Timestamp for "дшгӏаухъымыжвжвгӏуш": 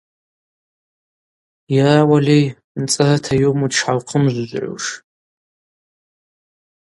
3.71-4.85